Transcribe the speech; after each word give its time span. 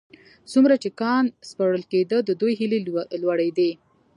څومره 0.51 0.75
چې 0.83 0.89
کان 1.01 1.25
سپړل 1.49 1.83
کېده 1.91 2.17
د 2.23 2.29
دوی 2.41 2.53
هيلې 2.59 2.79
لوړېدې. 3.21 3.71